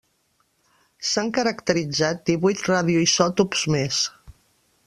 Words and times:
S'han 1.09 1.29
caracteritzat 1.39 2.25
divuit 2.31 2.67
radioisòtops 2.73 3.67
més. 3.77 4.05